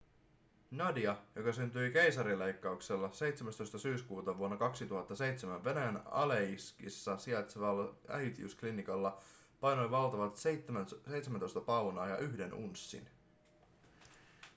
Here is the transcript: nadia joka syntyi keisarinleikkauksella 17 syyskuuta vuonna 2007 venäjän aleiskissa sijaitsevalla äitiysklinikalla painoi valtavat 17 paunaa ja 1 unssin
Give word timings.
nadia 0.71 1.17
joka 1.35 1.51
syntyi 1.51 1.91
keisarinleikkauksella 1.91 3.11
17 3.11 3.77
syyskuuta 3.77 4.37
vuonna 4.37 4.57
2007 4.57 5.63
venäjän 5.63 6.01
aleiskissa 6.05 7.17
sijaitsevalla 7.17 7.95
äitiysklinikalla 8.09 9.21
painoi 9.59 9.91
valtavat 9.91 10.35
17 11.07 11.61
paunaa 11.61 12.07
ja 12.07 12.17
1 12.17 12.41
unssin 12.43 13.07